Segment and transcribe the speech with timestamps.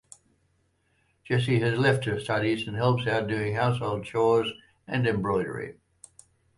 [1.23, 4.51] Jessy has left her studies and helps out doing household chores
[4.87, 5.75] and embroidery.